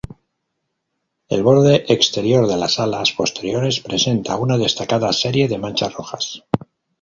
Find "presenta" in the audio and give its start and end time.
3.81-4.35